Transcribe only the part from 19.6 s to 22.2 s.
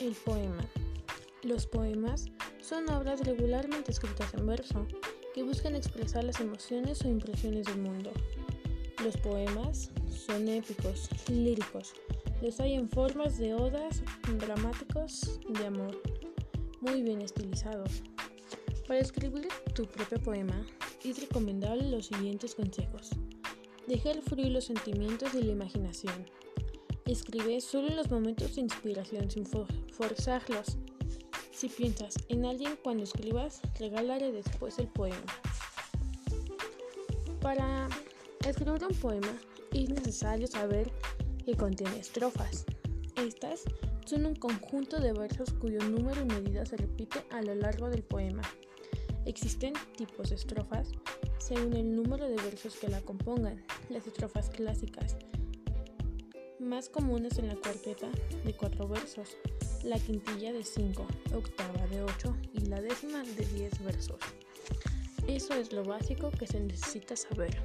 tu propio poema es recomendable los